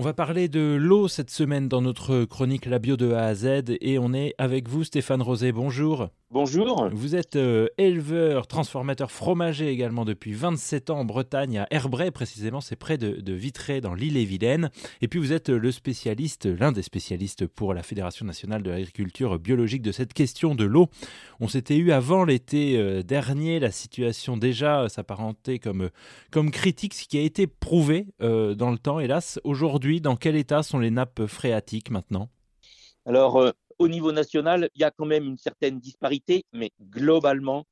On 0.00 0.02
va 0.02 0.14
parler 0.14 0.46
de 0.46 0.76
l'eau 0.80 1.08
cette 1.08 1.28
semaine 1.28 1.66
dans 1.66 1.82
notre 1.82 2.24
chronique 2.24 2.66
La 2.66 2.78
bio 2.78 2.96
de 2.96 3.10
A 3.14 3.24
à 3.24 3.34
Z 3.34 3.64
et 3.80 3.98
on 3.98 4.14
est 4.14 4.32
avec 4.38 4.68
vous 4.68 4.84
Stéphane 4.84 5.22
Rosé. 5.22 5.50
Bonjour. 5.50 6.10
Bonjour. 6.30 6.90
Vous 6.92 7.16
êtes 7.16 7.36
euh, 7.36 7.68
éleveur, 7.78 8.46
transformateur 8.46 9.10
fromager 9.10 9.68
également 9.68 10.04
depuis 10.04 10.34
27 10.34 10.90
ans 10.90 10.98
en 10.98 11.04
Bretagne, 11.06 11.60
à 11.60 11.66
Herbray 11.70 12.10
précisément, 12.10 12.60
c'est 12.60 12.76
près 12.76 12.98
de, 12.98 13.32
Vitré 13.32 13.80
dans 13.80 13.94
l'île 13.94 14.18
et 14.18 14.26
Vilaine. 14.26 14.70
Et 15.00 15.08
puis 15.08 15.18
vous 15.18 15.32
êtes 15.32 15.48
le 15.48 15.72
spécialiste, 15.72 16.44
l'un 16.44 16.70
des 16.70 16.82
spécialistes 16.82 17.46
pour 17.46 17.72
la 17.72 17.82
Fédération 17.82 18.26
nationale 18.26 18.62
de 18.62 18.70
l'agriculture 18.70 19.38
biologique 19.38 19.80
de 19.80 19.90
cette 19.90 20.12
question 20.12 20.54
de 20.54 20.64
l'eau. 20.64 20.88
On 21.40 21.48
s'était 21.48 21.76
eu 21.76 21.92
avant 21.92 22.24
l'été 22.24 22.76
euh, 22.76 23.02
dernier, 23.02 23.58
la 23.58 23.70
situation 23.70 24.36
déjà 24.36 24.82
euh, 24.82 24.88
s'apparentait 24.88 25.58
comme, 25.58 25.88
comme 26.30 26.50
critique, 26.50 26.92
ce 26.92 27.08
qui 27.08 27.16
a 27.16 27.22
été 27.22 27.46
prouvé 27.46 28.06
dans 28.20 28.70
le 28.70 28.78
temps, 28.78 29.00
hélas. 29.00 29.40
Aujourd'hui, 29.44 29.87
dans 30.00 30.16
quel 30.16 30.36
état 30.36 30.62
sont 30.62 30.78
les 30.78 30.90
nappes 30.90 31.26
phréatiques 31.26 31.90
maintenant? 31.90 32.28
Alors, 33.04 33.52
au 33.78 33.88
niveau 33.88 34.12
national, 34.12 34.68
il 34.74 34.82
y 34.82 34.84
a 34.84 34.90
quand 34.90 35.06
même 35.06 35.24
une 35.24 35.38
certaine 35.38 35.80
disparité, 35.80 36.44
mais 36.52 36.70
globalement, 36.80 37.64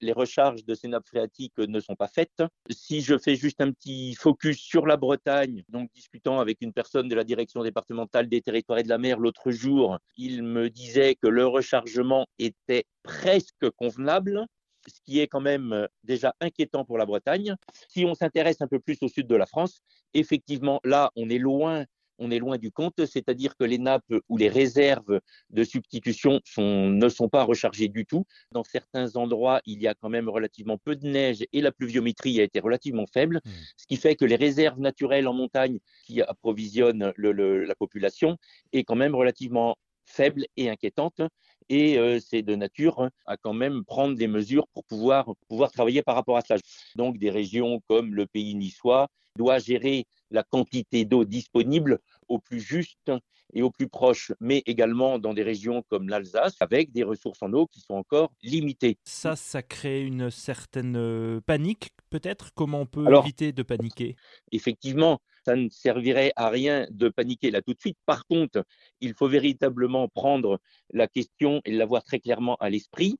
les 0.00 0.12
recharges 0.12 0.64
de 0.64 0.74
ces 0.74 0.88
nappes 0.88 1.06
phréatiques 1.06 1.58
ne 1.58 1.80
sont 1.80 1.96
pas 1.96 2.08
faites. 2.08 2.42
Si 2.70 3.00
je 3.00 3.18
fais 3.18 3.36
juste 3.36 3.60
un 3.60 3.72
petit 3.72 4.14
focus 4.14 4.58
sur 4.58 4.86
la 4.86 4.96
Bretagne, 4.96 5.64
donc 5.68 5.90
discutant 5.94 6.40
avec 6.40 6.58
une 6.60 6.72
personne 6.72 7.08
de 7.08 7.14
la 7.14 7.24
direction 7.24 7.62
départementale 7.62 8.28
des 8.28 8.40
territoires 8.40 8.78
et 8.78 8.82
de 8.82 8.88
la 8.88 8.98
mer 8.98 9.18
l'autre 9.18 9.50
jour, 9.50 9.98
il 10.16 10.42
me 10.42 10.70
disait 10.70 11.16
que 11.16 11.28
le 11.28 11.46
rechargement 11.46 12.26
était 12.38 12.84
presque 13.02 13.70
convenable 13.76 14.46
ce 14.86 15.00
qui 15.04 15.20
est 15.20 15.26
quand 15.26 15.40
même 15.40 15.88
déjà 16.02 16.34
inquiétant 16.40 16.84
pour 16.84 16.98
la 16.98 17.06
Bretagne. 17.06 17.56
Si 17.88 18.04
on 18.04 18.14
s'intéresse 18.14 18.60
un 18.60 18.68
peu 18.68 18.80
plus 18.80 18.98
au 19.02 19.08
sud 19.08 19.26
de 19.26 19.36
la 19.36 19.46
France, 19.46 19.80
effectivement, 20.14 20.80
là, 20.84 21.10
on 21.16 21.28
est 21.28 21.38
loin 21.38 21.84
on 22.18 22.30
est 22.30 22.38
loin 22.38 22.58
du 22.58 22.70
compte, 22.70 23.04
c'est-à-dire 23.06 23.56
que 23.56 23.64
les 23.64 23.78
nappes 23.78 24.12
ou 24.28 24.36
les 24.36 24.48
réserves 24.48 25.20
de 25.50 25.64
substitution 25.64 26.40
ne 26.58 27.08
sont 27.08 27.28
pas 27.28 27.42
rechargées 27.42 27.88
du 27.88 28.06
tout. 28.06 28.24
Dans 28.52 28.64
certains 28.64 29.16
endroits, 29.16 29.60
il 29.66 29.82
y 29.82 29.88
a 29.88 29.94
quand 29.94 30.08
même 30.08 30.28
relativement 30.28 30.78
peu 30.78 30.96
de 30.96 31.06
neige 31.06 31.44
et 31.52 31.60
la 31.60 31.72
pluviométrie 31.72 32.40
a 32.40 32.44
été 32.44 32.60
relativement 32.60 33.06
faible, 33.06 33.40
mmh. 33.44 33.50
ce 33.76 33.86
qui 33.86 33.96
fait 33.96 34.16
que 34.16 34.24
les 34.24 34.36
réserves 34.36 34.80
naturelles 34.80 35.28
en 35.28 35.34
montagne 35.34 35.78
qui 36.04 36.22
approvisionnent 36.22 37.12
la 37.16 37.74
population 37.74 38.36
est 38.72 38.84
quand 38.84 38.96
même 38.96 39.14
relativement 39.14 39.76
faible 40.06 40.44
et 40.56 40.68
inquiétante. 40.68 41.20
Et 41.68 41.98
euh, 41.98 42.18
c'est 42.20 42.42
de 42.42 42.54
nature 42.54 43.08
à 43.26 43.36
quand 43.36 43.54
même 43.54 43.84
prendre 43.84 44.16
des 44.16 44.28
mesures 44.28 44.66
pour 44.68 44.84
pouvoir, 44.84 45.30
pouvoir 45.48 45.70
travailler 45.72 46.02
par 46.02 46.14
rapport 46.14 46.36
à 46.36 46.42
cela. 46.42 46.58
Donc 46.96 47.18
des 47.18 47.30
régions 47.30 47.80
comme 47.88 48.14
le 48.14 48.26
pays 48.26 48.54
niçois 48.54 49.08
doit 49.36 49.58
gérer 49.58 50.06
la 50.34 50.42
quantité 50.42 51.04
d'eau 51.04 51.24
disponible 51.24 52.00
au 52.28 52.38
plus 52.38 52.60
juste 52.60 53.10
et 53.52 53.62
au 53.62 53.70
plus 53.70 53.88
proche, 53.88 54.32
mais 54.40 54.62
également 54.66 55.20
dans 55.20 55.32
des 55.32 55.44
régions 55.44 55.84
comme 55.88 56.08
l'Alsace, 56.08 56.56
avec 56.58 56.90
des 56.90 57.04
ressources 57.04 57.40
en 57.40 57.52
eau 57.52 57.66
qui 57.68 57.80
sont 57.80 57.94
encore 57.94 58.32
limitées. 58.42 58.98
Ça, 59.04 59.36
ça 59.36 59.62
crée 59.62 60.02
une 60.02 60.30
certaine 60.30 60.96
euh, 60.96 61.40
panique, 61.40 61.90
peut-être? 62.10 62.52
Comment 62.54 62.80
on 62.80 62.86
peut 62.86 63.06
éviter 63.16 63.52
de 63.52 63.62
paniquer? 63.62 64.16
Effectivement, 64.50 65.20
ça 65.44 65.54
ne 65.54 65.68
servirait 65.68 66.32
à 66.34 66.48
rien 66.48 66.88
de 66.90 67.08
paniquer 67.08 67.52
là 67.52 67.62
tout 67.62 67.74
de 67.74 67.80
suite. 67.80 67.98
Par 68.06 68.26
contre, 68.26 68.64
il 69.00 69.14
faut 69.14 69.28
véritablement 69.28 70.08
prendre 70.08 70.58
la 70.92 71.06
question 71.06 71.60
et 71.64 71.72
l'avoir 71.72 72.02
très 72.02 72.18
clairement 72.18 72.56
à 72.56 72.70
l'esprit 72.70 73.18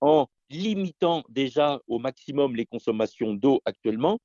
en 0.00 0.26
limitant 0.50 1.22
déjà 1.28 1.80
au 1.86 1.98
maximum 1.98 2.56
les 2.56 2.66
consommations 2.66 3.34
d'eau 3.34 3.60
actuellement, 3.64 4.18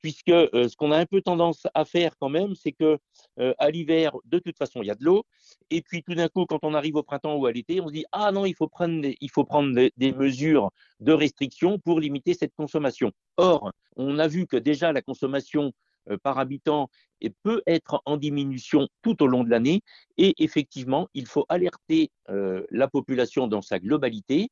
puisque 0.00 0.28
euh, 0.28 0.68
ce 0.68 0.76
qu'on 0.76 0.92
a 0.92 0.98
un 0.98 1.06
peu 1.06 1.20
tendance 1.20 1.66
à 1.74 1.84
faire 1.84 2.16
quand 2.18 2.28
même, 2.28 2.54
c'est 2.54 2.72
que 2.72 2.98
euh, 3.40 3.54
à 3.58 3.70
l'hiver, 3.70 4.12
de 4.24 4.38
toute 4.38 4.56
façon, 4.56 4.82
il 4.82 4.86
y 4.86 4.90
a 4.90 4.94
de 4.94 5.04
l'eau, 5.04 5.24
et 5.70 5.82
puis 5.82 6.02
tout 6.02 6.14
d'un 6.14 6.28
coup, 6.28 6.46
quand 6.46 6.60
on 6.62 6.74
arrive 6.74 6.96
au 6.96 7.02
printemps 7.02 7.34
ou 7.34 7.46
à 7.46 7.52
l'été, 7.52 7.80
on 7.80 7.88
se 7.88 7.92
dit 7.92 8.04
ah 8.12 8.30
non, 8.30 8.46
il 8.46 8.54
faut 8.54 8.68
prendre 8.68 9.00
des, 9.00 9.16
il 9.20 9.30
faut 9.30 9.44
prendre 9.44 9.74
des, 9.74 10.12
mesures 10.12 10.70
de 11.00 11.12
restriction 11.12 11.78
pour 11.78 11.98
limiter 11.98 12.34
cette 12.34 12.54
consommation. 12.54 13.10
Or, 13.36 13.72
on 13.96 14.18
a 14.18 14.28
vu 14.28 14.46
que 14.46 14.56
déjà 14.56 14.92
la 14.92 15.02
consommation 15.02 15.72
par 16.22 16.38
habitant 16.38 16.88
et 17.20 17.30
peut 17.42 17.62
être 17.66 18.02
en 18.04 18.16
diminution 18.16 18.86
tout 19.02 19.22
au 19.22 19.26
long 19.26 19.44
de 19.44 19.50
l'année. 19.50 19.80
Et 20.18 20.34
effectivement, 20.38 21.08
il 21.14 21.26
faut 21.26 21.46
alerter 21.48 22.10
euh, 22.28 22.64
la 22.70 22.88
population 22.88 23.46
dans 23.46 23.62
sa 23.62 23.78
globalité 23.78 24.48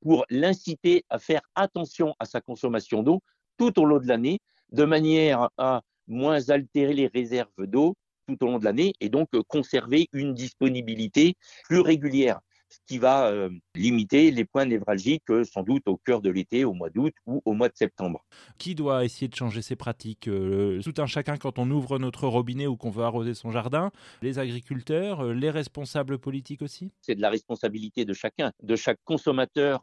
pour 0.00 0.24
l'inciter 0.28 1.04
à 1.08 1.18
faire 1.18 1.42
attention 1.54 2.14
à 2.18 2.24
sa 2.24 2.40
consommation 2.40 3.02
d'eau 3.02 3.22
tout 3.58 3.78
au 3.80 3.84
long 3.84 3.98
de 3.98 4.06
l'année, 4.06 4.40
de 4.72 4.84
manière 4.84 5.48
à 5.56 5.82
moins 6.08 6.50
altérer 6.50 6.94
les 6.94 7.06
réserves 7.06 7.66
d'eau 7.66 7.94
tout 8.26 8.36
au 8.42 8.46
long 8.46 8.58
de 8.58 8.64
l'année 8.64 8.92
et 9.00 9.08
donc 9.08 9.28
euh, 9.34 9.42
conserver 9.46 10.08
une 10.12 10.34
disponibilité 10.34 11.34
plus 11.64 11.80
régulière 11.80 12.40
ce 12.76 12.80
qui 12.86 12.98
va 12.98 13.28
euh, 13.28 13.48
limiter 13.74 14.30
les 14.30 14.44
points 14.44 14.66
névralgiques 14.66 15.30
euh, 15.30 15.44
sans 15.44 15.62
doute 15.62 15.88
au 15.88 15.96
cœur 15.96 16.20
de 16.20 16.30
l'été, 16.30 16.64
au 16.64 16.74
mois 16.74 16.90
d'août 16.90 17.14
ou 17.24 17.40
au 17.44 17.52
mois 17.54 17.68
de 17.68 17.76
septembre. 17.76 18.24
Qui 18.58 18.74
doit 18.74 19.04
essayer 19.04 19.28
de 19.28 19.34
changer 19.34 19.62
ses 19.62 19.76
pratiques 19.76 20.28
euh, 20.28 20.80
Tout 20.82 20.94
un 20.98 21.06
chacun 21.06 21.36
quand 21.36 21.58
on 21.58 21.70
ouvre 21.70 21.98
notre 21.98 22.28
robinet 22.28 22.66
ou 22.66 22.76
qu'on 22.76 22.90
veut 22.90 23.04
arroser 23.04 23.34
son 23.34 23.50
jardin 23.50 23.90
Les 24.20 24.38
agriculteurs, 24.38 25.32
les 25.32 25.50
responsables 25.50 26.18
politiques 26.18 26.62
aussi? 26.62 26.92
C'est 27.00 27.14
de 27.14 27.22
la 27.22 27.30
responsabilité 27.30 28.04
de 28.04 28.12
chacun, 28.12 28.52
de 28.62 28.76
chaque 28.76 28.98
consommateur 29.04 29.82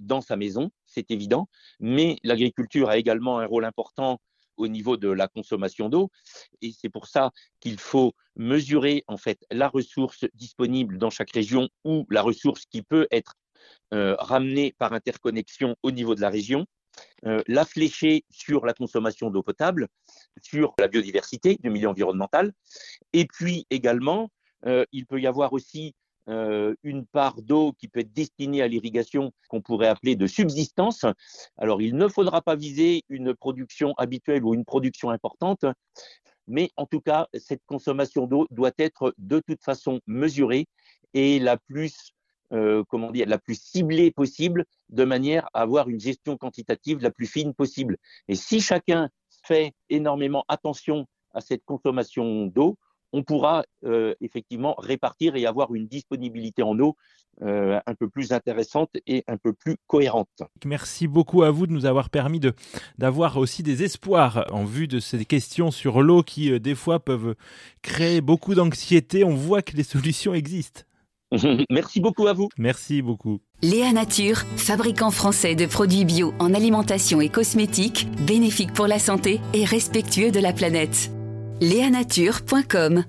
dans 0.00 0.20
sa 0.20 0.36
maison, 0.36 0.70
c'est 0.86 1.10
évident, 1.10 1.48
mais 1.80 2.16
l'agriculture 2.24 2.88
a 2.88 2.98
également 2.98 3.38
un 3.38 3.46
rôle 3.46 3.64
important 3.64 4.20
au 4.56 4.68
niveau 4.68 4.96
de 4.96 5.08
la 5.08 5.28
consommation 5.28 5.88
d'eau. 5.88 6.10
Et 6.60 6.72
c'est 6.72 6.88
pour 6.88 7.06
ça 7.06 7.30
qu'il 7.60 7.78
faut 7.78 8.14
mesurer 8.36 9.04
en 9.08 9.16
fait 9.16 9.44
la 9.50 9.68
ressource 9.68 10.24
disponible 10.34 10.98
dans 10.98 11.10
chaque 11.10 11.30
région 11.30 11.68
ou 11.84 12.06
la 12.10 12.22
ressource 12.22 12.66
qui 12.66 12.82
peut 12.82 13.06
être 13.10 13.34
euh, 13.94 14.16
ramenée 14.18 14.74
par 14.78 14.92
interconnexion 14.92 15.76
au 15.82 15.90
niveau 15.90 16.14
de 16.14 16.20
la 16.20 16.30
région, 16.30 16.66
euh, 17.26 17.42
la 17.46 17.64
flécher 17.64 18.24
sur 18.30 18.64
la 18.64 18.74
consommation 18.74 19.30
d'eau 19.30 19.42
potable, 19.42 19.88
sur 20.42 20.74
la 20.78 20.88
biodiversité, 20.88 21.58
du 21.60 21.70
milieu 21.70 21.88
environnemental, 21.88 22.52
et 23.12 23.26
puis 23.26 23.66
également, 23.70 24.30
euh, 24.66 24.84
il 24.92 25.06
peut 25.06 25.20
y 25.20 25.26
avoir 25.26 25.52
aussi 25.52 25.94
euh, 26.28 26.74
une 26.84 27.04
part 27.04 27.42
d'eau 27.42 27.72
qui 27.72 27.88
peut 27.88 28.00
être 28.00 28.12
destinée 28.12 28.62
à 28.62 28.68
l'irrigation 28.68 29.32
qu'on 29.48 29.60
pourrait 29.60 29.88
appeler 29.88 30.14
de 30.14 30.26
subsistance. 30.26 31.04
Alors, 31.56 31.82
il 31.82 31.96
ne 31.96 32.06
faudra 32.06 32.42
pas 32.42 32.54
viser 32.54 33.02
une 33.08 33.34
production 33.34 33.92
habituelle 33.96 34.44
ou 34.44 34.54
une 34.54 34.64
production 34.64 35.10
importante, 35.10 35.64
mais 36.46 36.70
en 36.76 36.86
tout 36.86 37.00
cas, 37.00 37.26
cette 37.34 37.64
consommation 37.66 38.26
d'eau 38.26 38.46
doit 38.50 38.72
être 38.78 39.14
de 39.18 39.40
toute 39.40 39.62
façon 39.64 40.00
mesurée 40.06 40.66
et 41.14 41.40
la 41.40 41.56
plus, 41.56 42.12
euh, 42.52 42.84
comment 42.88 43.10
dire, 43.10 43.28
la 43.28 43.38
plus 43.38 43.60
ciblée 43.60 44.10
possible, 44.12 44.64
de 44.90 45.04
manière 45.04 45.48
à 45.54 45.62
avoir 45.62 45.88
une 45.88 46.00
gestion 46.00 46.36
quantitative 46.36 47.00
la 47.00 47.10
plus 47.10 47.26
fine 47.26 47.52
possible. 47.52 47.96
Et 48.28 48.36
si 48.36 48.60
chacun 48.60 49.08
fait 49.44 49.72
énormément 49.88 50.44
attention 50.48 51.06
à 51.34 51.40
cette 51.40 51.64
consommation 51.64 52.46
d'eau, 52.46 52.76
on 53.12 53.22
pourra 53.22 53.64
euh, 53.84 54.14
effectivement 54.20 54.74
répartir 54.78 55.36
et 55.36 55.46
avoir 55.46 55.74
une 55.74 55.86
disponibilité 55.86 56.62
en 56.62 56.78
eau 56.78 56.96
euh, 57.40 57.80
un 57.86 57.94
peu 57.94 58.08
plus 58.08 58.32
intéressante 58.32 58.90
et 59.06 59.24
un 59.26 59.36
peu 59.36 59.52
plus 59.52 59.76
cohérente. 59.86 60.28
Merci 60.64 61.08
beaucoup 61.08 61.42
à 61.42 61.50
vous 61.50 61.66
de 61.66 61.72
nous 61.72 61.86
avoir 61.86 62.10
permis 62.10 62.40
de 62.40 62.52
d'avoir 62.98 63.38
aussi 63.38 63.62
des 63.62 63.82
espoirs 63.82 64.46
en 64.52 64.64
vue 64.64 64.86
de 64.86 65.00
ces 65.00 65.24
questions 65.24 65.70
sur 65.70 66.02
l'eau 66.02 66.22
qui 66.22 66.52
euh, 66.52 66.58
des 66.58 66.74
fois 66.74 67.00
peuvent 67.00 67.34
créer 67.80 68.20
beaucoup 68.20 68.54
d'anxiété. 68.54 69.24
On 69.24 69.34
voit 69.34 69.62
que 69.62 69.76
les 69.76 69.82
solutions 69.94 70.34
existent. 70.34 70.82
Merci 71.70 72.00
beaucoup 72.00 72.26
à 72.26 72.34
vous. 72.34 72.50
Merci 72.58 73.00
beaucoup. 73.00 73.40
Léa 73.62 73.92
Nature, 73.92 74.38
fabricant 74.56 75.10
français 75.10 75.54
de 75.54 75.64
produits 75.64 76.04
bio 76.04 76.34
en 76.38 76.52
alimentation 76.52 77.22
et 77.22 77.30
cosmétiques, 77.30 78.06
bénéfique 78.26 78.74
pour 78.74 78.86
la 78.86 78.98
santé 78.98 79.40
et 79.54 79.64
respectueux 79.64 80.30
de 80.30 80.40
la 80.40 80.52
planète. 80.52 81.10
Léanature.com 81.62 83.04